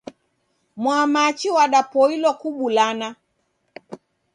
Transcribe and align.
Mwamachi 0.81 1.49
wadapoilwa 1.57 2.29
kubulana. 2.41 3.15